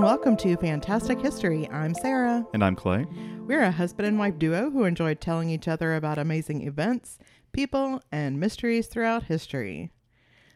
[0.00, 1.68] and welcome to Fantastic History.
[1.68, 2.46] I'm Sarah.
[2.54, 3.04] And I'm Clay.
[3.40, 7.18] We're a husband and wife duo who enjoy telling each other about amazing events,
[7.52, 9.90] people, and mysteries throughout history.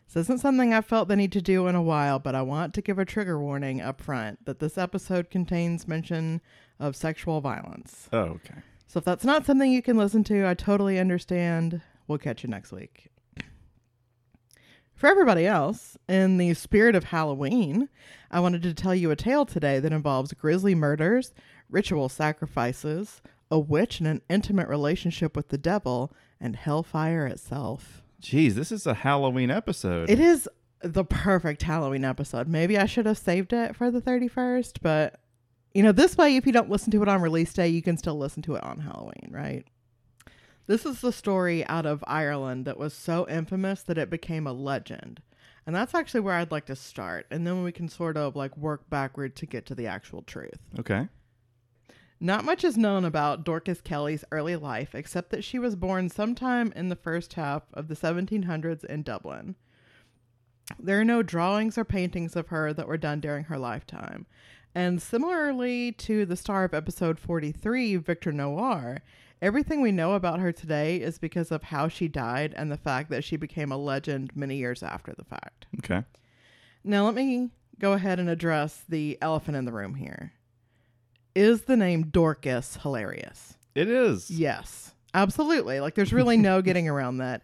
[0.07, 2.73] This isn't something I've felt the need to do in a while, but I want
[2.73, 6.41] to give a trigger warning up front that this episode contains mention
[6.81, 8.09] of sexual violence.
[8.15, 8.63] Oh, okay.
[8.87, 11.83] So if that's not something you can listen to, I totally understand.
[12.09, 13.11] We'll catch you next week.
[14.95, 17.89] For everybody else, in the spirit of Halloween,
[18.31, 21.35] I wanted to tell you a tale today that involves grisly murders,
[21.69, 28.03] ritual sacrifices, a witch in an intimate relationship with the devil, and hellfire itself.
[28.21, 30.09] Geez, this is a Halloween episode.
[30.09, 30.49] It is
[30.81, 32.47] the perfect Halloween episode.
[32.47, 35.21] Maybe I should have saved it for the 31st, but
[35.75, 37.97] you know, this way, if you don't listen to it on release day, you can
[37.97, 39.67] still listen to it on Halloween, right?
[40.67, 44.53] This is the story out of Ireland that was so infamous that it became a
[44.53, 45.21] legend.
[45.67, 47.27] And that's actually where I'd like to start.
[47.31, 50.59] And then we can sort of like work backward to get to the actual truth.
[50.79, 51.09] okay.
[52.21, 56.73] Not much is known about Dorcas Kelly's early life, except that she was born sometime
[56.75, 59.57] in the first half of the 1700s in Dublin.
[60.79, 64.27] There are no drawings or paintings of her that were done during her lifetime.
[64.75, 69.03] And similarly to the star of episode 43, Victor Noir,
[69.43, 73.11] everything we know about her today is because of how she died and the fact
[73.11, 75.67] that she became a legend many years after the fact.
[75.79, 76.05] Okay.
[76.83, 80.33] Now, let me go ahead and address the elephant in the room here.
[81.35, 83.57] Is the name Dorcas hilarious?
[83.75, 84.31] It is.
[84.31, 85.81] Yes, absolutely.
[85.81, 87.43] Like, there's really no getting around that.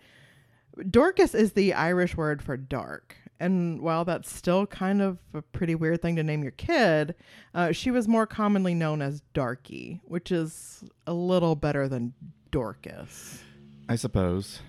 [0.89, 3.17] Dorcas is the Irish word for dark.
[3.41, 7.15] And while that's still kind of a pretty weird thing to name your kid,
[7.55, 12.13] uh, she was more commonly known as Darky, which is a little better than
[12.51, 13.43] Dorcas.
[13.89, 14.61] I suppose.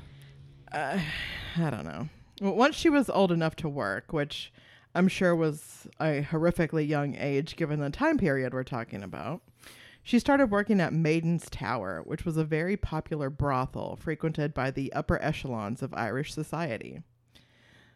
[0.72, 1.00] Uh,
[1.58, 2.08] I don't know.
[2.40, 4.54] Once she was old enough to work, which
[4.96, 9.42] I'm sure was a horrifically young age given the time period we're talking about,
[10.02, 14.92] she started working at Maiden's Tower, which was a very popular brothel frequented by the
[14.94, 17.04] upper echelons of Irish society.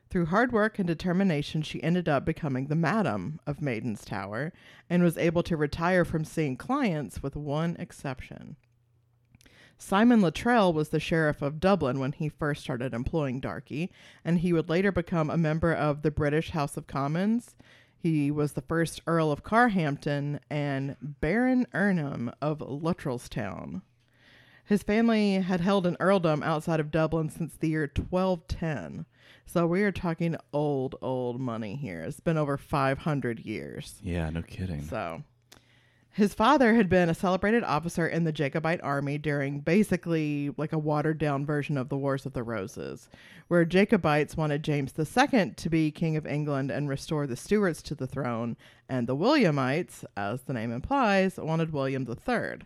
[0.10, 4.54] Through hard work and determination, she ended up becoming the madam of Maiden's Tower
[4.90, 8.56] and was able to retire from seeing clients with one exception.
[9.78, 13.92] Simon Luttrell was the sheriff of Dublin when he first started employing Darky,
[14.24, 17.56] and he would later become a member of the British House of Commons.
[17.98, 23.82] He was the first Earl of Carhampton and Baron Irnham of Luttrellstown.
[24.66, 29.06] His family had held an earldom outside of Dublin since the year 1210.
[29.46, 32.02] So we are talking old, old money here.
[32.02, 34.00] It's been over 500 years.
[34.04, 34.82] Yeah, no kidding.
[34.82, 35.24] So,
[36.10, 40.80] his father had been a celebrated officer in the Jacobite army during basically like a
[40.80, 43.10] watered down version of the Wars of the Roses,
[43.50, 47.96] where Jacobites wanted James II to be King of England and restore the Stuarts to
[47.96, 48.58] the throne,
[48.90, 52.66] and the Williamites, as the name implies, wanted William III.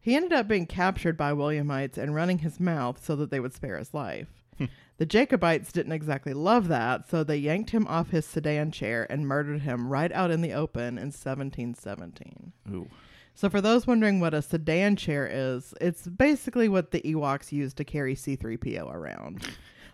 [0.00, 3.54] He ended up being captured by Williamites and running his mouth so that they would
[3.54, 4.28] spare his life.
[4.56, 4.66] Hmm.
[4.98, 9.28] The Jacobites didn't exactly love that, so they yanked him off his sedan chair and
[9.28, 12.52] murdered him right out in the open in 1717.
[12.72, 12.88] Ooh.
[13.34, 17.76] So, for those wondering what a sedan chair is, it's basically what the Ewoks used
[17.76, 19.46] to carry C3PO around.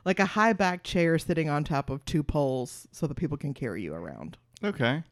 [0.06, 3.53] Like a high back chair sitting on top of two poles so that people can
[3.53, 4.38] carry you around.
[4.62, 5.03] Okay.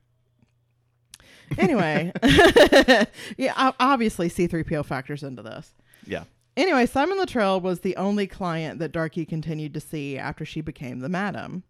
[1.58, 2.12] Anyway,
[3.36, 5.72] yeah, obviously C3PO factors into this.
[6.06, 6.24] Yeah.
[6.56, 10.98] Anyway, Simon Luttrell was the only client that Darky continued to see after she became
[11.00, 11.62] the madam.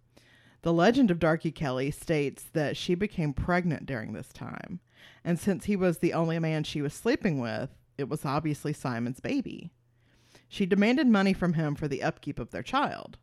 [0.62, 4.80] The legend of Darky Kelly states that she became pregnant during this time,
[5.24, 9.20] and since he was the only man she was sleeping with, it was obviously Simon's
[9.20, 9.72] baby.
[10.48, 13.18] She demanded money from him for the upkeep of their child.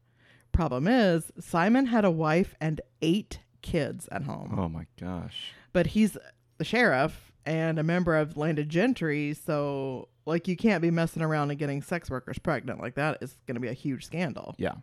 [0.52, 5.52] Problem is, Simon had a wife and eight kids at home Oh my gosh.
[5.74, 6.18] but he's
[6.60, 11.50] the sheriff and a member of landed gentry so like you can't be messing around
[11.50, 14.76] and getting sex workers pregnant like that is going to be a huge scandal Yeah.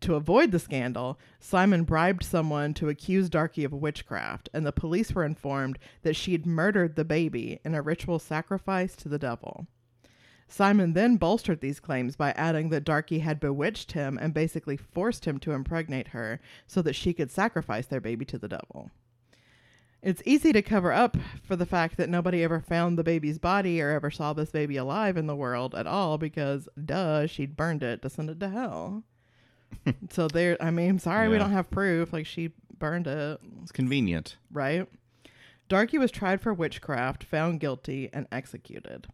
[0.00, 5.14] to avoid the scandal simon bribed someone to accuse darky of witchcraft and the police
[5.14, 9.66] were informed that she had murdered the baby in a ritual sacrifice to the devil
[10.48, 15.24] Simon then bolstered these claims by adding that Darky had bewitched him and basically forced
[15.24, 16.38] him to impregnate her
[16.68, 18.92] so that she could sacrifice their baby to the devil.
[20.06, 23.80] It's easy to cover up for the fact that nobody ever found the baby's body
[23.82, 27.82] or ever saw this baby alive in the world at all because, duh, she'd burned
[27.82, 29.02] it to send it to hell.
[30.10, 32.12] so there, I mean, sorry we don't have proof.
[32.12, 34.36] Like she burned it, It's convenient.
[34.52, 34.86] right?
[35.68, 39.08] Darky was tried for witchcraft, found guilty, and executed.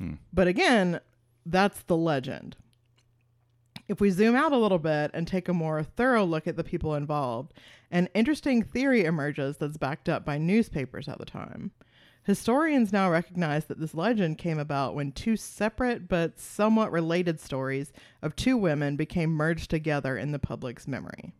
[0.00, 0.14] Hmm.
[0.32, 0.98] But again,
[1.46, 2.56] that's the legend.
[3.90, 6.62] If we zoom out a little bit and take a more thorough look at the
[6.62, 7.54] people involved,
[7.90, 11.72] an interesting theory emerges that's backed up by newspapers at the time.
[12.22, 17.92] Historians now recognize that this legend came about when two separate but somewhat related stories
[18.22, 21.32] of two women became merged together in the public's memory.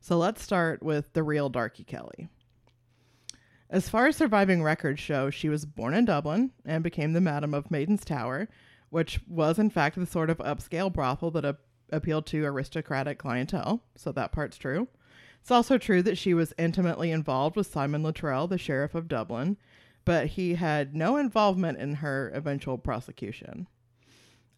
[0.00, 2.30] So let's start with the real Darky Kelly.
[3.68, 7.52] As far as surviving records show, she was born in Dublin and became the Madam
[7.52, 8.48] of Maiden's Tower,
[8.88, 11.58] which was in fact the sort of upscale brothel that a-
[11.92, 14.88] appealed to aristocratic clientele, so that part's true.
[15.40, 19.56] It's also true that she was intimately involved with Simon Luttrell, the sheriff of Dublin,
[20.04, 23.66] but he had no involvement in her eventual prosecution.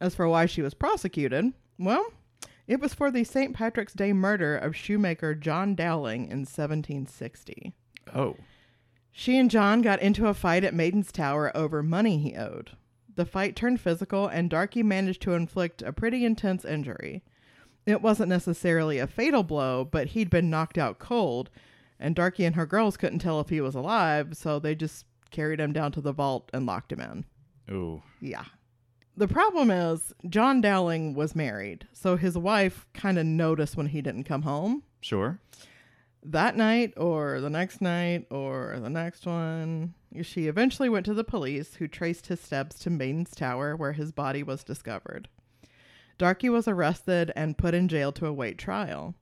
[0.01, 2.13] As for why she was prosecuted, well,
[2.67, 3.55] it was for the St.
[3.55, 7.73] Patrick's Day murder of shoemaker John Dowling in 1760.
[8.15, 8.37] Oh.
[9.13, 12.73] She and John got into a fight at Maiden's Tower over money he owed.
[13.17, 17.23] The fight turned physical, and Darky managed to inflict a pretty intense injury.
[17.87, 21.51] It wasn't necessarily a fatal blow, but he'd been knocked out cold,
[22.01, 25.61] and Darky and her girls couldn't tell if he was alive, so they just carried
[25.61, 27.25] him down to the vault and locked him in.
[27.71, 28.03] Ooh.
[28.21, 28.45] Yeah.
[29.17, 34.03] The problem is, John Dowling was married, so his wife kind of noticed when he
[34.03, 35.39] didn't come home Sure.
[36.25, 39.95] That night or the next night or the next one.
[40.23, 44.13] She eventually went to the police, who traced his steps to Maiden's Tower, where his
[44.13, 45.29] body was discovered.
[46.19, 49.15] Darky was arrested and put in jail to await trial.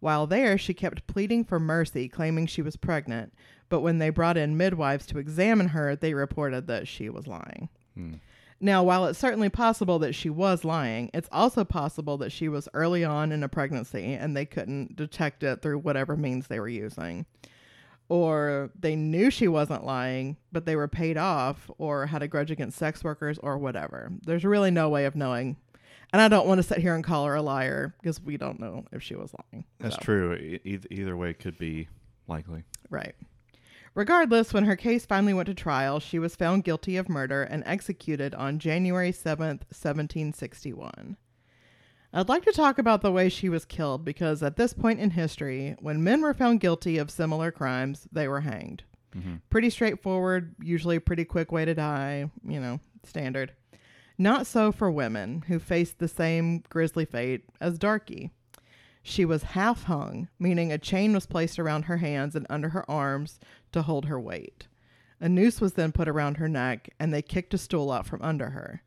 [0.00, 3.32] While there, she kept pleading for mercy, claiming she was pregnant,
[3.68, 7.70] but when they brought in midwives to examine her, they reported that she was lying.
[7.94, 8.14] Hmm.
[8.60, 12.68] Now, while it's certainly possible that she was lying, it's also possible that she was
[12.72, 16.68] early on in a pregnancy and they couldn't detect it through whatever means they were
[16.68, 17.26] using.
[18.08, 22.50] Or they knew she wasn't lying, but they were paid off or had a grudge
[22.52, 24.12] against sex workers or whatever.
[24.24, 25.56] There's really no way of knowing.
[26.12, 28.60] And I don't want to sit here and call her a liar because we don't
[28.60, 29.64] know if she was lying.
[29.80, 30.00] That's So.
[30.02, 30.34] true.
[30.34, 31.88] E- either, either way could be
[32.28, 32.62] likely.
[32.90, 33.14] Right.
[33.96, 37.62] Regardless, when her case finally went to trial, she was found guilty of murder and
[37.64, 41.16] executed on January 7th, 1761.
[42.12, 45.12] I'd like to talk about the way she was killed because at this point in
[45.12, 48.84] history, when men were found guilty of similar crimes, they were hanged.
[49.16, 49.40] Mhm.
[49.48, 53.52] Pretty straightforward, usually a pretty quick way to die, you know, standard.
[54.18, 58.30] Not so for women who faced the same grisly fate as Darky.
[59.08, 62.90] She was half hung, meaning a chain was placed around her hands and under her
[62.90, 63.38] arms
[63.70, 64.66] to hold her weight.
[65.20, 68.20] A noose was then put around her neck, and they kicked a stool out from
[68.20, 68.82] under her.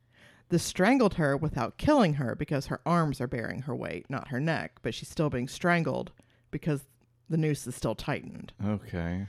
[0.49, 4.41] This strangled her without killing her because her arms are bearing her weight, not her
[4.41, 6.11] neck, but she's still being strangled
[6.51, 6.81] because
[7.29, 8.51] the noose is still tightened.
[8.63, 9.25] Okay.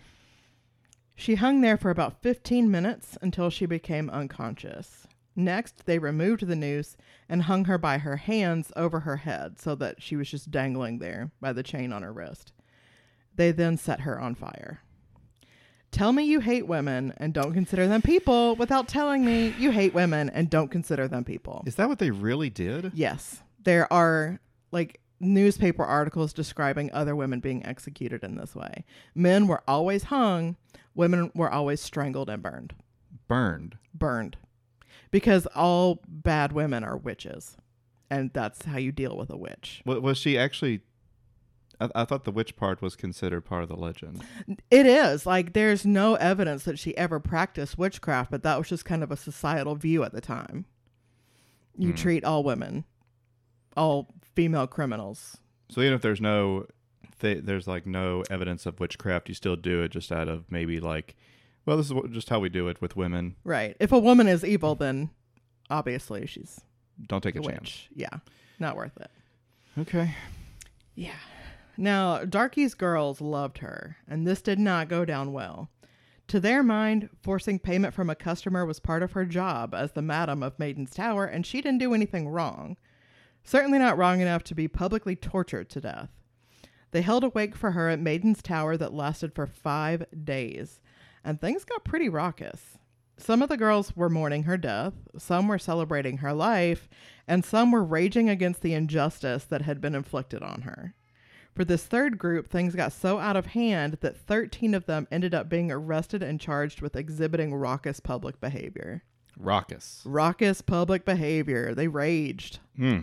[1.15, 5.07] She hung there for about 15 minutes until she became unconscious.
[5.37, 6.97] Next, they removed the noose
[7.29, 10.99] and hung her by her hands over her head so that she was just dangling
[10.99, 12.53] there by the chain on her wrist.
[13.37, 14.81] They then set her on fire.
[15.91, 19.95] Tell me you hate women and don't consider them people without telling me you hate
[19.95, 21.65] women and don't consider them people.
[21.67, 22.93] Is that what they really did?
[22.95, 24.41] Yes, there are
[24.71, 28.85] like newspaper articles describing other women being executed in this way.
[29.15, 30.57] Men were always hung,
[30.95, 32.75] women were always strangled and burned.
[33.27, 33.77] Burned.
[33.93, 34.37] Burned.
[35.11, 37.57] Because all bad women are witches.
[38.11, 39.83] And that's how you deal with a witch.
[39.87, 40.81] Wa- Was she actually?
[41.81, 44.23] I, I thought the witch part was considered part of the legend.
[44.71, 45.27] It is.
[45.27, 49.11] Like, there's no evidence that she ever practiced witchcraft, but that was just kind of
[49.13, 50.65] a societal view at the time.
[51.79, 51.95] You Hmm.
[51.97, 52.85] treat all women,
[53.77, 55.39] all female criminals,
[55.71, 56.67] So even if there's no,
[57.21, 60.81] th- there's like no evidence of witchcraft, you still do it just out of maybe
[60.81, 61.15] like,
[61.71, 63.37] well, this is what, just how we do it with women.
[63.45, 63.77] Right.
[63.79, 65.11] If a woman is evil, then
[65.71, 66.61] obviously she's
[67.07, 67.61] Don't take a a chance.
[67.61, 67.91] witch.
[67.95, 68.19] Yeah.
[68.59, 69.09] Not worth it.
[69.79, 70.17] Okay.
[70.97, 71.15] Yeah.
[71.77, 75.71] Now, Darky's girls loved her, and this did not go down well.
[76.27, 80.03] To their mind, forcing payment from a customer was part of her job as the
[80.03, 82.77] madam of Maiden's Tower, and she didn't do anything wrong.
[83.45, 86.11] Certainly not wrong enough to be publicly tortured to death.
[86.91, 90.81] They held a wake for her at Maiden's Tower that lasted for five days,
[91.25, 92.79] and things got pretty raucous.
[93.17, 96.89] Some of the girls were mourning her death, some were celebrating her life,
[97.29, 100.95] and some were raging against the injustice that had been inflicted on her.
[101.55, 105.35] For this third group, things got so out of hand that 13 of them ended
[105.35, 109.03] up being arrested and charged with exhibiting raucous public behavior.
[109.37, 110.03] Raucous.
[110.07, 111.75] Raucous public behavior.
[111.75, 112.61] They raged.
[112.77, 113.01] Hmm.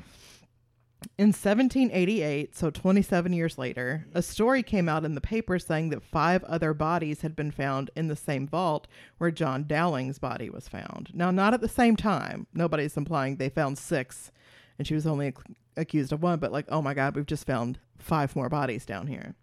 [1.17, 6.03] In 1788, so 27 years later, a story came out in the paper saying that
[6.03, 8.87] five other bodies had been found in the same vault
[9.17, 11.11] where John Dowling's body was found.
[11.13, 12.47] Now, not at the same time.
[12.53, 14.31] Nobody's implying they found six
[14.77, 17.47] and she was only ac- accused of one, but like, oh my God, we've just
[17.47, 19.35] found five more bodies down here.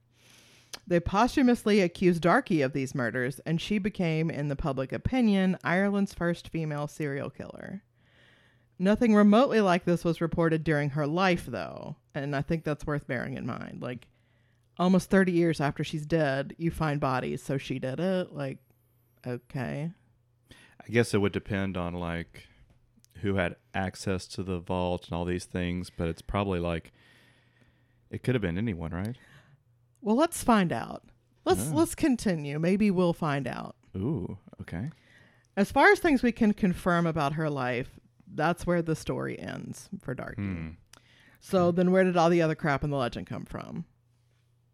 [0.86, 6.14] They posthumously accused Darky of these murders, and she became, in the public opinion, Ireland's
[6.14, 7.82] first female serial killer.
[8.78, 13.06] Nothing remotely like this was reported during her life, though, and I think that's worth
[13.06, 13.80] bearing in mind.
[13.80, 14.08] Like,
[14.78, 18.32] almost 30 years after she's dead, you find bodies, so she did it.
[18.32, 18.58] Like,
[19.26, 19.90] okay.
[20.50, 22.46] I guess it would depend on like
[23.22, 26.92] who had access to the vault and all these things, but it's probably like
[28.10, 29.16] it could have been anyone, right?
[30.02, 31.04] Well, let's find out.
[31.44, 31.74] Let's Oh.
[31.76, 32.58] let's continue.
[32.58, 33.76] Maybe we'll find out.
[33.96, 34.90] Ooh, okay.
[35.56, 37.98] As far as things we can confirm about her life,
[38.34, 40.42] that's where the story ends for Darky.
[40.42, 40.68] Hmm.
[41.40, 43.84] So then where did all the other crap in the legend come from?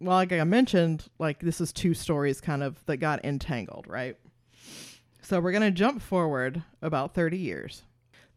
[0.00, 4.16] Well, like I mentioned, like this is two stories kind of that got entangled, right?
[5.20, 7.82] So we're going to jump forward about 30 years.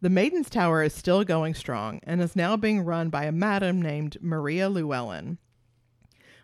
[0.02, 3.82] The Maiden's Tower is still going strong and is now being run by a madam
[3.82, 5.38] named Maria Llewellyn.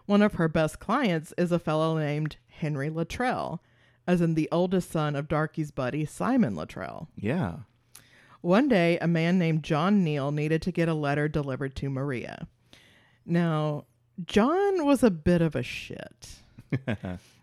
[0.05, 3.61] One of her best clients is a fellow named Henry Luttrell,
[4.07, 7.09] as in the oldest son of Darky's buddy Simon Luttrell.
[7.15, 7.57] Yeah.
[8.41, 12.47] One day, a man named John Neal needed to get a letter delivered to Maria.
[13.25, 13.85] Now,
[14.25, 16.39] John was a bit of a shit.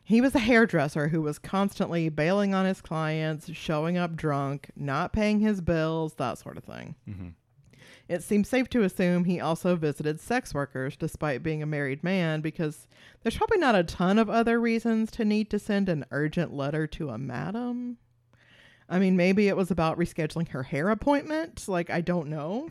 [0.08, 5.12] He was a hairdresser who was constantly bailing on his clients, showing up drunk, not
[5.12, 6.94] paying his bills, that sort of thing.
[7.10, 7.32] Mhm.
[8.08, 12.40] It seems safe to assume he also visited sex workers despite being a married man
[12.40, 12.86] because
[13.24, 16.86] there's probably not a ton of other reasons to need to send an urgent letter
[16.86, 17.98] to a madam.
[18.88, 21.66] I mean, maybe it was about rescheduling her hair appointment.
[21.68, 22.68] Like, I don't know.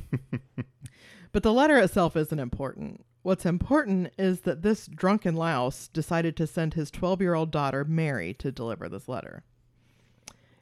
[1.31, 3.05] but the letter itself isn't important.
[3.22, 7.84] What's important is that this drunken louse decided to send his 12 year old daughter,
[7.84, 9.43] Mary, to deliver this letter.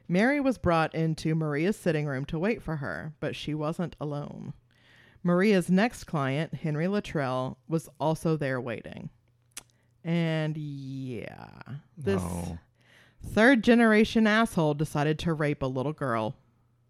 [0.08, 4.52] Mary was brought into Maria's sitting room to wait for her, but she wasn't alone.
[5.22, 9.08] Maria's next client, Henry Luttrell, was also there waiting.
[10.04, 11.48] And yeah,
[11.96, 12.58] this Oh.
[13.26, 16.36] Third generation asshole decided to rape a little girl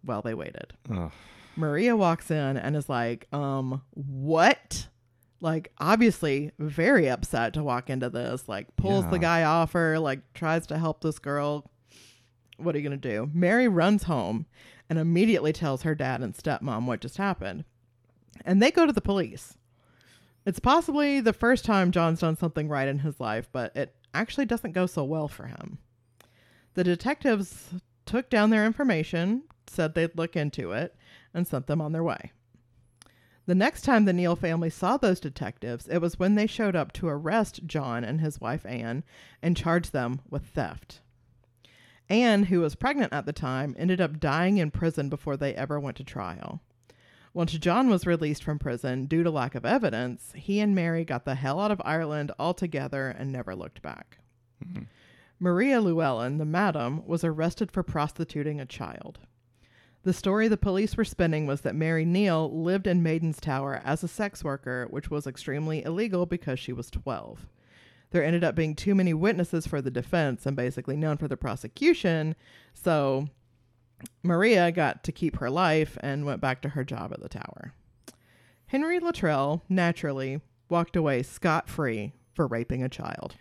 [0.03, 0.75] while they waited.
[0.91, 1.11] Ugh.
[1.57, 4.89] Maria walks in and is like, um, what?
[5.41, 8.49] Like, obviously, very upset to walk into this.
[8.49, 11.71] Like, pulls the guy off her, like, tries to help this girl.
[12.57, 13.31] What are you going to do?
[13.33, 14.47] Mary runs home
[14.89, 17.65] and immediately tells her dad and stepmom what just happened.
[18.45, 19.57] And they go to the police.
[20.47, 24.47] It's possibly the first time John's done something right in his life, but it actually
[24.47, 25.79] doesn't go so well for him.
[26.75, 27.75] The detectives
[28.07, 30.95] took down their information, said they'd look into it,
[31.33, 32.33] and sent them on their way.
[33.47, 36.93] The next time the Neal family saw those detectives, it was when they showed up
[36.95, 39.05] to arrest John and his wife Anne
[39.43, 41.01] and charge them with theft.
[42.09, 45.79] Anne, who was pregnant at the time, ended up dying in prison before they ever
[45.79, 46.61] went to trial.
[47.35, 51.25] Once John was released from prison due to lack of evidence, he and Mary got
[51.25, 54.19] the hell out of Ireland altogether and never looked back.
[54.65, 54.87] Mhm.
[55.39, 59.19] Maria Llewellyn, the madam, was arrested for prostituting a child.
[60.05, 64.05] The story the police were spinning was that Mary Neal lived in Maiden's Tower as
[64.05, 67.47] a sex worker, which was extremely illegal because she was 12.
[68.11, 71.37] There ended up being too many witnesses for the defense and basically none for the
[71.37, 72.37] prosecution,
[72.75, 73.29] so
[74.23, 77.73] Maria got to keep her life and went back to her job at the tower.
[78.67, 83.37] Henry Luttrell, naturally, walked away scot free for raping a child.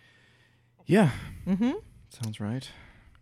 [0.86, 1.10] Yeah.
[1.46, 1.72] Mm-hmm.
[2.10, 2.68] Sounds right.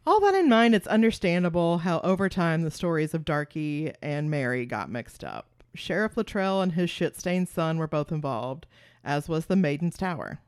[0.04, 4.66] All that in mind, it's understandable how over time the stories of Darky and Mary
[4.66, 5.46] got mixed up.
[5.74, 8.66] Sheriff Luttrell and his shit stained son were both involved,
[9.04, 10.40] as was the Maiden's Tower.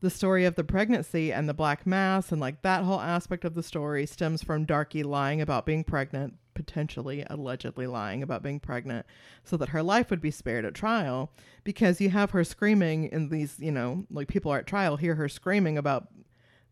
[0.00, 3.54] The story of the pregnancy and the black mass and like that whole aspect of
[3.54, 9.04] the story stems from Darky lying about being pregnant, potentially allegedly lying about being pregnant,
[9.44, 11.32] so that her life would be spared at trial.
[11.64, 15.16] Because you have her screaming in these, you know, like people are at trial hear
[15.16, 16.08] her screaming about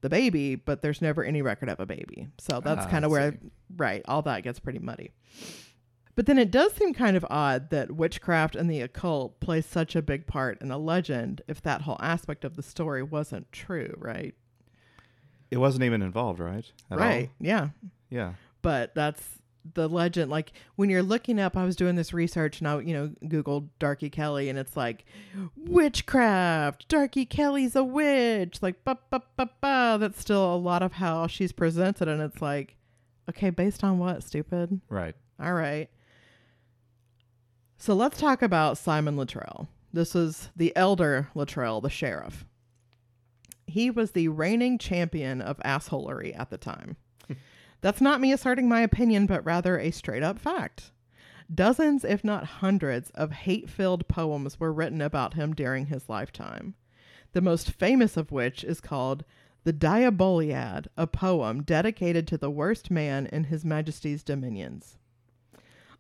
[0.00, 2.28] the baby, but there's never any record of a baby.
[2.38, 3.38] So that's Ah, kind of where, see.
[3.76, 5.12] right, all that gets pretty muddy.
[6.14, 9.95] But then it does seem kind of odd that witchcraft and the occult play such
[9.95, 13.95] a big part in the legend if that whole aspect of the story wasn't true,
[13.99, 14.35] right?
[15.50, 16.64] It wasn't even involved, right?
[16.90, 17.05] At all?
[17.07, 17.31] right.
[17.40, 17.69] Yeah.
[18.11, 18.33] Yeah.
[18.62, 19.23] But that's
[19.75, 20.31] the legend.
[20.31, 23.69] Like when you're looking up, I was doing this research and I, you know, Googled
[23.79, 25.05] Darky Kelly and it's like
[25.57, 26.88] witchcraft.
[26.88, 28.62] Darky Kelly's a witch.
[28.62, 29.97] Like, ba, ba, ba, ba.
[30.00, 32.09] That's still a lot of how she's presented.
[32.09, 32.77] And it's like,
[33.29, 34.81] okay, based on what, stupid?
[34.88, 35.15] Right.
[35.41, 35.88] All right.
[37.77, 39.69] So let's talk about Simon Luttrell.
[39.93, 42.45] This is the elder Luttrell, the sheriff.
[43.67, 46.97] He was the reigning champion of assholery at the time.
[47.81, 50.91] That's not me asserting my opinion, but rather a straight up fact.
[51.53, 56.75] Dozens, if not hundreds, of hate filled poems were written about him during his lifetime.
[57.33, 59.25] The most famous of which is called
[59.65, 64.97] The Diaboliad, a poem dedicated to the worst man in His Majesty's dominions.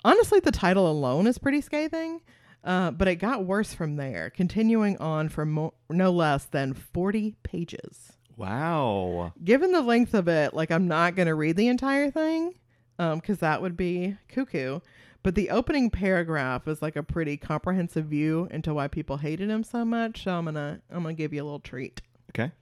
[0.04, 2.20] Honestly, the title alone is pretty scathing,
[2.64, 7.36] uh, but it got worse from there, continuing on for mo- no less than 40
[7.42, 8.17] pages.
[8.38, 9.32] Wow.
[9.44, 12.54] Given the length of it, like I'm not going to read the entire thing
[12.98, 14.80] um, because that would be cuckoo.
[15.24, 19.64] But the opening paragraph is like a pretty comprehensive view into why people hated him
[19.64, 20.22] so much.
[20.24, 22.00] So I'm gonna I'm gonna give you a little treat.
[22.30, 22.52] Okay.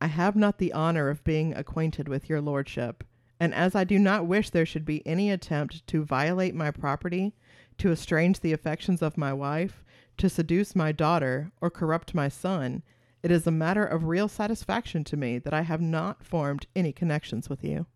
[0.00, 3.04] I have not the honor of being acquainted with your lordship,
[3.38, 7.34] and as I do not wish there should be any attempt to violate my property,
[7.76, 9.84] to estrange the affections of my wife,
[10.16, 12.82] to seduce my daughter, or corrupt my son,
[13.22, 16.92] it is a matter of real satisfaction to me that I have not formed any
[16.92, 17.86] connections with you.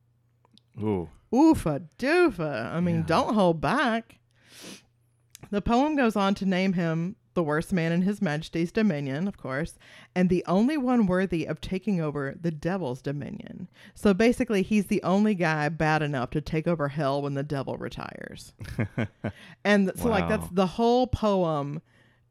[0.83, 1.09] Ooh.
[1.33, 2.73] Oofa doofa.
[2.73, 3.03] I mean, Yeah.
[3.07, 4.19] don't hold back.
[5.51, 9.37] The poem goes on to name him the worst man in his majesty's dominion, of
[9.37, 9.77] course,
[10.15, 13.69] and the only one worthy of taking over the devil's dominion.
[13.95, 17.77] So basically, he's the only guy bad enough to take over hell when the devil
[17.77, 18.53] retires.
[19.65, 21.83] and so, like, that's the whole poem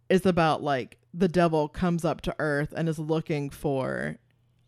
[0.10, 4.18] is about like the devil comes up to earth and is looking for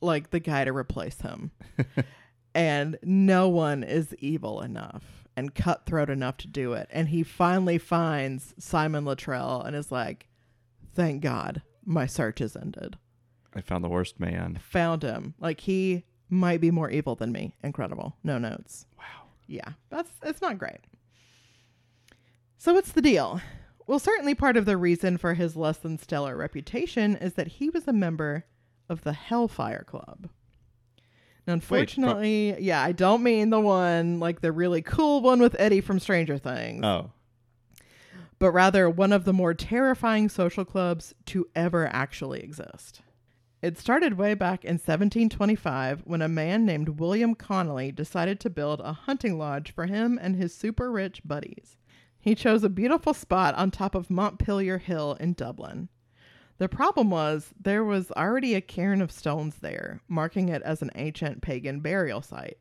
[0.02, 1.52] like the guy to replace him
[2.56, 6.88] and no one is evil enough and cutthroat enough to do it.
[6.92, 10.28] And he finally finds Simon Luttrell and is like,
[10.94, 12.98] "Thank God, my search is ended.
[13.54, 14.60] I found the worst man.
[14.70, 15.34] Found him.
[15.40, 17.56] Like he might be more evil than me.
[17.64, 18.16] Incredible.
[18.24, 18.86] No notes.
[18.98, 19.28] Wow.
[19.48, 20.80] Yeah, that's it's not great.
[22.58, 23.42] So what's the deal?
[23.88, 27.70] Well, certainly part of the reason for his less than stellar reputation is that he
[27.70, 28.46] was a member
[28.90, 30.30] of the Hellfire Club.
[31.46, 35.82] Now, unfortunately, yeah, I don't mean the one like the really cool one with Eddie
[35.82, 37.12] from Stranger Things, Oh.
[38.40, 43.02] but rather one of the more terrifying social clubs to ever actually exist.
[43.62, 48.80] It started way back in 1725 when a man named William Connolly decided to build
[48.82, 51.78] a hunting lodge for him and his super rich buddies.
[52.26, 55.90] He chose a beautiful spot on top of Montpelier Hill in Dublin.
[56.58, 60.90] The problem was there was already a cairn of stones there, marking it as an
[60.96, 62.58] ancient pagan burial site.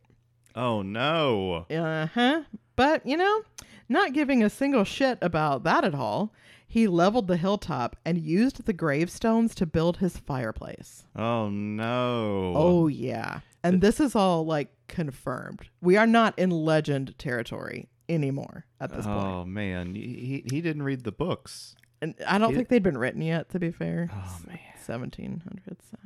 [0.54, 1.64] Oh no.
[1.70, 2.42] Uh huh.
[2.76, 3.42] But, you know,
[3.88, 6.34] not giving a single shit about that at all,
[6.66, 11.06] he leveled the hilltop and used the gravestones to build his fireplace.
[11.16, 12.52] Oh no.
[12.54, 13.40] Oh, yeah.
[13.62, 15.70] And this is all like confirmed.
[15.80, 19.18] We are not in legend territory anymore at this point.
[19.26, 21.74] Oh man, he he didn't read the books.
[22.02, 24.10] And I don't It- think they'd been written yet, to be fair.
[24.12, 24.58] Oh man.
[24.86, 25.78] 1700s.
[25.90, 25.98] So.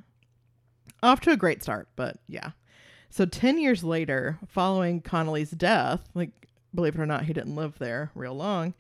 [1.03, 2.51] Off to a great start, but yeah.
[3.11, 6.31] So 10 years later, following Connolly's death, like
[6.75, 8.75] believe it or not, he didn't live there real long.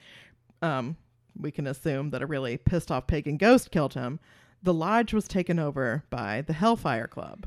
[0.62, 0.96] Um,
[1.36, 4.20] we can assume that a really pissed off pagan ghost killed him.
[4.62, 7.46] The lodge was taken over by the Hellfire Club.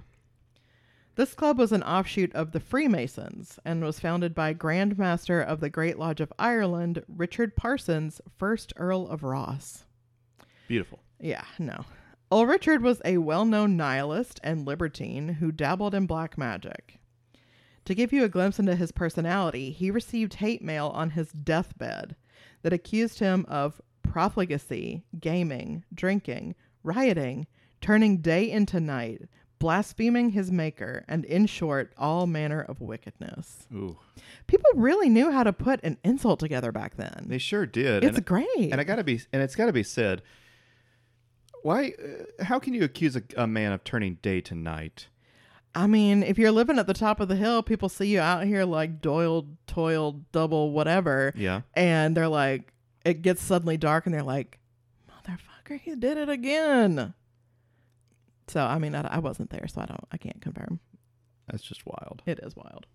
[1.16, 5.60] This club was an offshoot of the Freemasons and was founded by Grand Master of
[5.60, 9.84] the Great Lodge of Ireland, Richard Parsons, 1st Earl of Rosse.
[10.70, 11.00] Beautiful.
[11.20, 11.86] Yeah, no.
[12.32, 16.98] Old Richard was a well known nihilist and libertine who dabbled in black magic.
[17.86, 22.16] To give you a glimpse into his personality, he received hate mail on his deathbed
[22.62, 27.48] that accused him of profligacy, gaming, drinking, rioting,
[27.82, 29.24] turning day into night,
[29.62, 33.68] blaspheming his maker, and in short, all manner of wickedness.
[33.74, 33.98] Ooh.
[34.48, 37.26] People really knew how to put an insult together back then.
[37.28, 38.04] They sure did.
[38.04, 38.48] it's and, great.
[38.58, 40.22] and I gotta be and it's gotta be said.
[41.64, 41.94] Why?
[42.40, 45.08] Uh, how can you accuse a, a man of turning day to night?
[45.76, 48.46] I mean, if you're living at the top of the hill, people see you out
[48.46, 51.62] here like doiled, toiled, double, whatever, Yeah.
[51.76, 52.74] and they're like,
[53.06, 54.60] it gets suddenly dark, and they're like,
[55.10, 57.14] "Motherfucker, he did it again."
[58.48, 60.80] So, I mean, I, I wasn't there, so I don't, I can't confirm.
[61.48, 62.22] That's just wild.
[62.26, 62.86] It is wild.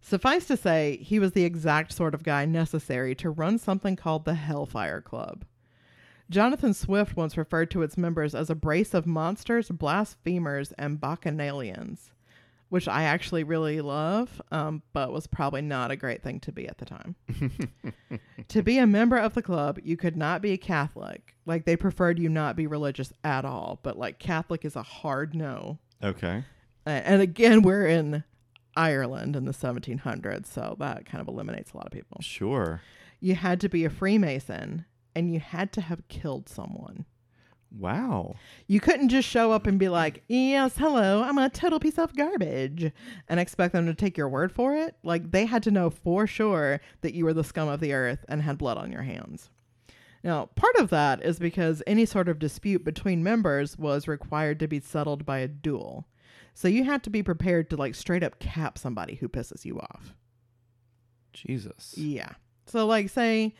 [0.00, 4.24] Suffice to say, he was the exact sort of guy necessary to run something called
[4.24, 5.44] the Hellfire Club.
[6.30, 12.10] Jonathan Swift once referred to its members as a brace of monsters, blasphemers, and bacchanalians,
[12.68, 16.66] which I actually really love, um, but was probably not a great thing to be
[16.66, 17.14] at the time.
[18.48, 21.34] to be a member of the club, you could not be a Catholic.
[21.46, 25.34] Like, they preferred you not be religious at all, but like, Catholic is a hard
[25.34, 25.78] no.
[26.02, 26.44] Okay.
[26.86, 28.24] Uh, and again, we're in
[28.76, 32.18] Ireland in the 1700s, so that kind of eliminates a lot of people.
[32.20, 32.80] Sure.
[33.20, 37.06] You had to be a Freemason and you had to have killed someone.
[37.78, 38.36] Wow.
[38.66, 42.14] You couldn't just show up and be like, "Yes, hello, I'm a total piece of
[42.14, 42.92] garbage,"
[43.28, 44.96] and expect them to take your word for it.
[45.02, 48.24] Like they had to know for sure that you were the scum of the earth
[48.28, 49.50] and had blood on your hands.
[50.22, 54.68] Now, part of that is because any sort of dispute between members was required to
[54.68, 56.06] be settled by a duel.
[56.54, 59.80] So you had to be prepared to like straight up cap somebody who pisses you
[59.80, 60.14] off.
[61.32, 61.94] Jesus.
[61.98, 62.30] Yeah.
[62.66, 63.54] So like say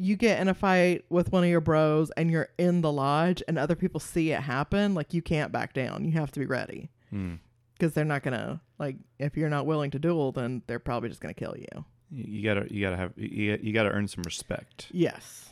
[0.00, 3.42] you get in a fight with one of your bros and you're in the lodge
[3.46, 6.04] and other people see it happen, like you can't back down.
[6.04, 7.34] You have to be ready Hmm.
[7.74, 11.20] because they're not gonna like if you're not willing to duel, then they're probably just
[11.20, 11.84] gonna kill you.
[12.10, 14.88] You you gotta, you gotta have, you, you gotta earn some respect.
[14.90, 15.50] Yes.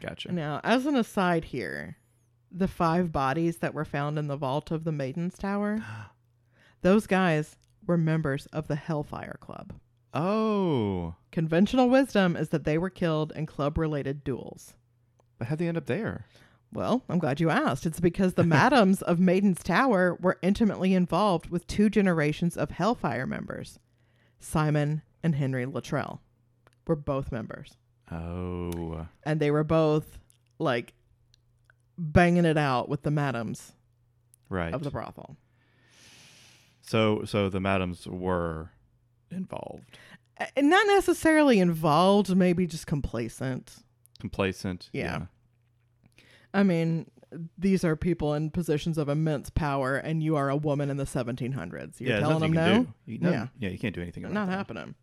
[0.00, 0.32] Gotcha.
[0.32, 1.96] Now, as an aside here,
[2.52, 5.84] the five bodies that were found in the vault of the Maiden's Tower,
[6.82, 9.72] those guys were members of the Hellfire Club.
[10.18, 14.72] Oh, Conventional wisdom is that they were killed in club-related duels.
[15.38, 16.26] but how'd they end up there?
[16.72, 17.84] Well, I'm glad you asked.
[17.86, 23.26] It's because the madams of Maiden's Tower were intimately involved with two generations of Hellfire
[23.26, 23.78] members.
[24.40, 26.22] Simon and Henry Luttrell
[26.86, 27.76] were both members.
[28.10, 30.18] Oh, And they were both
[30.58, 30.94] like
[31.98, 33.72] banging it out with the madams
[34.48, 34.72] right.
[34.72, 35.36] of the brothel.
[36.82, 38.70] so, so the madams were
[39.30, 39.84] involved,
[40.40, 43.76] Uh, And not necessarily involved, maybe just complacent.
[44.20, 44.90] complacent.
[44.92, 45.26] Yeah.
[46.54, 47.10] I mean,
[47.58, 51.04] these are people in positions of immense power, and you are a woman in the
[51.06, 52.00] 1700s.
[52.00, 52.20] You're yeah.
[52.20, 52.86] telling them you no?
[53.06, 53.46] You, no, Yeah.
[53.58, 53.68] yeah.
[53.70, 54.52] You can't do anything about not that.
[54.56, 54.94] happening.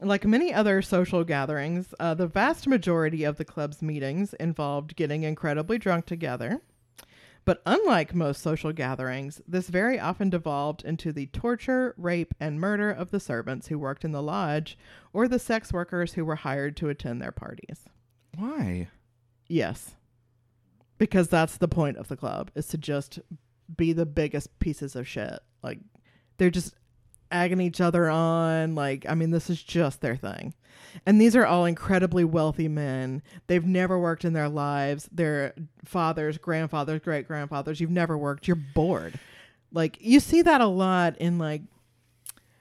[0.00, 5.22] Like many other social gatherings, uh, the vast majority of the club's meetings involved getting
[5.22, 6.60] incredibly drunk together.
[7.44, 12.90] But unlike most social gatherings, this very often devolved into the torture, rape, and murder
[12.90, 14.78] of the servants who worked in the lodge
[15.12, 17.86] or the sex workers who were hired to attend their parties.
[18.36, 18.88] Why?
[19.48, 19.96] Yes.
[20.98, 23.18] Because that's the point of the club is to just
[23.76, 25.40] be the biggest pieces of shit.
[25.62, 25.80] Like
[26.38, 26.74] they're just
[27.32, 28.74] agging each other on.
[28.74, 30.54] Like, I mean, this is just their thing.
[31.06, 33.22] And these are all incredibly wealthy men.
[33.46, 35.08] They've never worked in their lives.
[35.10, 37.80] Their fathers, grandfathers, great grandfathers.
[37.80, 38.46] You've never worked.
[38.46, 39.18] You're bored.
[39.72, 41.62] Like, you see that a lot in like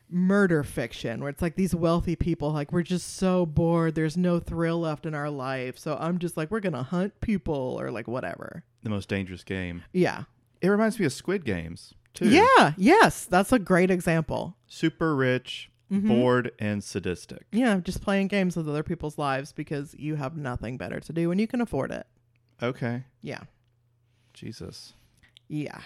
[0.10, 4.42] murder fiction where it's like these wealthy people like we're just so bored there's no
[4.42, 8.10] thrill left in our life so i'm just like we're gonna hunt people or like
[8.10, 9.84] whatever The most dangerous game.
[9.94, 10.24] yeah
[10.60, 12.30] It reminds me of Squid Games too.
[12.30, 16.08] yeah yes that's a great example Super rich, Mhm.
[16.08, 17.46] bored, and sadistic.
[17.52, 21.32] yeah just playing games with other people's lives because you have nothing better to do
[21.32, 22.08] and you can afford it
[22.62, 23.04] Okay.
[23.22, 23.42] yeah
[24.34, 24.94] Jesus.
[25.48, 25.80] yeah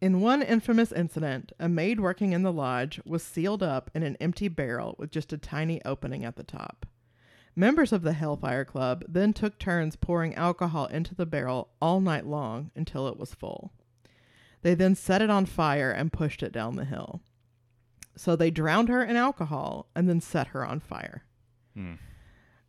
[0.00, 4.16] in one infamous incident a maid working in the lodge was sealed up in an
[4.20, 6.86] empty barrel with just a tiny opening at the top
[7.56, 12.24] Members of the Hellfire Club then took turns pouring alcohol into the barrel all night
[12.24, 13.72] long until it was full.
[14.62, 17.20] They then set it on fire and pushed it down the hill.
[18.16, 21.22] So they drowned her in alcohol and then set her on fire.
[21.74, 21.94] Hmm.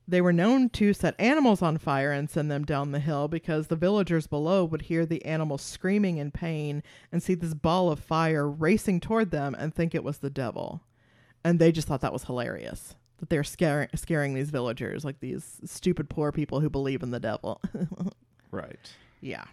[0.08, 3.68] They were known to set animals on fire and send them down the hill because
[3.68, 8.00] the villagers below would hear the animals screaming in pain and see this ball of
[8.00, 10.82] fire racing toward them and think it was the devil.
[11.44, 15.60] And they just thought that was hilarious that they're scaring, scaring these villagers, like these
[15.66, 17.62] stupid poor people who believe in the devil.
[18.52, 18.92] Right.
[19.22, 19.44] yeah.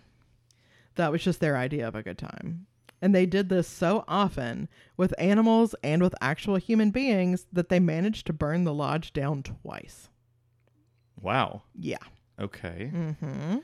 [0.96, 2.66] That was just their idea of a good time.
[3.00, 7.78] And they did this so often with animals and with actual human beings that they
[7.78, 10.08] managed to burn the lodge down twice.
[11.20, 11.62] Wow.
[11.74, 11.98] Yeah.
[12.40, 12.90] Okay.
[12.92, 13.58] Mm-hmm.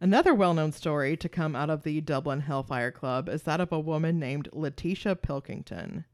[0.00, 3.72] Another well known story to come out of the Dublin Hellfire Club is that of
[3.72, 6.04] a woman named Letitia Pilkington.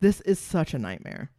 [0.00, 1.30] This is such a nightmare.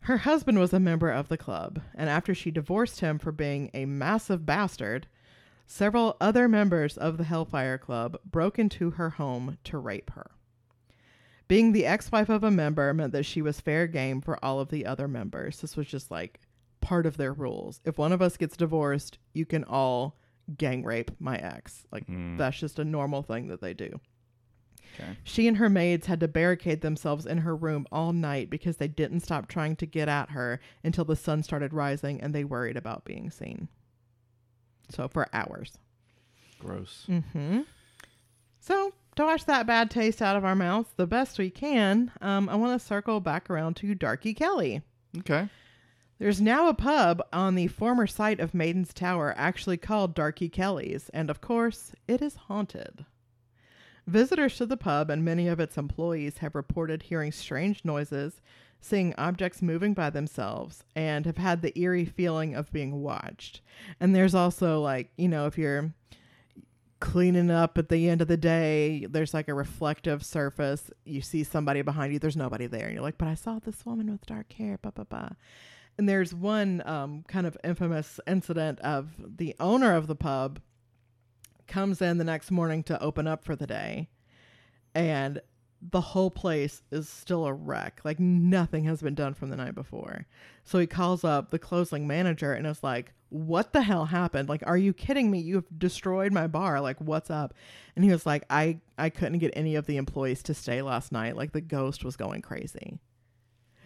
[0.00, 3.70] Her husband was a member of the club, and after she divorced him for being
[3.72, 5.06] a massive bastard,
[5.66, 10.30] several other members of the Hellfire Club broke into her home to rape her.
[11.48, 14.60] Being the ex wife of a member meant that she was fair game for all
[14.60, 15.60] of the other members.
[15.60, 16.40] This was just like
[16.80, 17.80] part of their rules.
[17.84, 20.16] If one of us gets divorced, you can all
[20.56, 21.86] gang rape my ex.
[21.92, 22.36] Like Hmm.
[22.36, 24.00] that's just a normal thing that they do.
[24.94, 25.16] Okay.
[25.24, 28.88] She and her maids had to barricade themselves in her room all night because they
[28.88, 32.76] didn't stop trying to get at her until the sun started rising and they worried
[32.76, 33.68] about being seen.
[34.92, 35.78] So for hours.
[36.58, 37.06] Gross.
[37.08, 37.60] Mm-hmm.
[38.60, 42.48] So to wash that bad taste out of our mouths the best we can, um,
[42.48, 44.82] I want to circle back around to Darky Kelly.
[45.18, 45.48] Okay.
[46.18, 51.08] There's now a pub on the former site of Maiden's Tower actually called Darky Kelly's,
[51.12, 53.04] and of course, it is haunted.
[54.06, 58.40] Visitors to the pub and many of its employees have reported hearing strange noises,
[58.82, 63.62] seeing objects moving by themselves and have had the eerie feeling of being watched.
[64.00, 65.94] And there's also like, you know, if you're
[66.98, 70.90] cleaning up at the end of the day, there's like a reflective surface.
[71.04, 72.86] You see somebody behind you, there's nobody there.
[72.86, 75.30] And you're like, but I saw this woman with dark hair, blah, blah, blah.
[75.96, 80.60] And there's one um, kind of infamous incident of the owner of the pub
[81.68, 84.08] comes in the next morning to open up for the day.
[84.94, 85.40] And
[85.90, 88.00] the whole place is still a wreck.
[88.04, 90.26] Like nothing has been done from the night before.
[90.64, 94.48] So he calls up the closing manager and is like, What the hell happened?
[94.48, 95.40] Like, are you kidding me?
[95.40, 96.80] You've destroyed my bar.
[96.80, 97.54] Like, what's up?
[97.96, 101.10] And he was like, I, I couldn't get any of the employees to stay last
[101.10, 101.36] night.
[101.36, 102.98] Like the ghost was going crazy.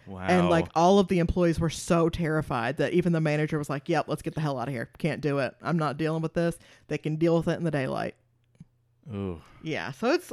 [0.07, 0.27] Wow.
[0.29, 3.89] And like all of the employees were so terrified that even the manager was like,
[3.89, 4.91] Yep, let's get the hell out of here.
[4.99, 5.55] Can't do it.
[5.63, 6.59] I'm not dealing with this.
[6.89, 8.15] They can deal with it in the daylight.
[9.13, 9.93] Ooh, Yeah.
[9.93, 10.33] So it's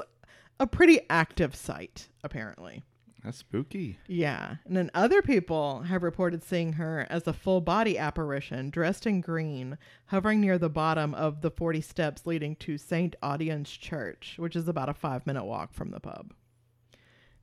[0.59, 2.83] a pretty active site, apparently.
[3.23, 3.97] that's spooky.
[4.07, 4.55] Yeah.
[4.65, 9.21] And then other people have reported seeing her as a full body apparition dressed in
[9.21, 13.15] green, hovering near the bottom of the 40 steps leading to St.
[13.21, 16.33] Audoen's Church, which is about a five minute walk from the pub.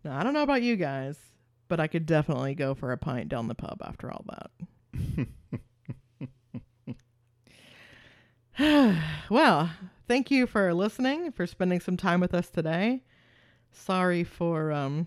[0.04, 1.18] Now, I don't know about you guys,
[1.68, 4.50] but I could definitely go for a pint down the pub after all that.
[9.30, 9.70] well,
[10.10, 13.04] thank you for listening, for spending some time with us today.
[13.70, 15.06] Sorry for um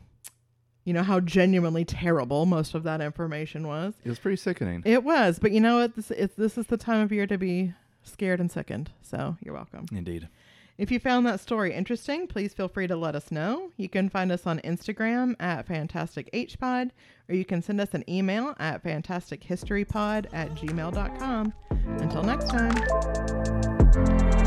[0.85, 3.93] you know how genuinely terrible most of that information was.
[4.05, 4.81] It was pretty sickening.
[4.85, 5.97] It was, but you know what?
[5.97, 8.91] This it's, this is the time of year to be scared and sickened.
[9.01, 9.87] So you're welcome.
[9.91, 10.29] Indeed.
[10.77, 13.71] If you found that story interesting, please feel free to let us know.
[13.77, 16.91] You can find us on Instagram at FantasticHPod,
[17.29, 21.53] or you can send us an email at fantastichistorypod at gmail.com.
[21.99, 24.42] Until next time.